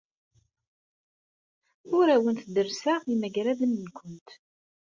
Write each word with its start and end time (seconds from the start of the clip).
Ur 1.97 2.07
awent-derrseɣ 2.15 3.01
imagraden-nwent. 3.13 4.27